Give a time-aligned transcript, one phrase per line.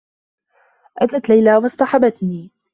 [0.97, 2.51] أتت ليلى و اصطحبتني.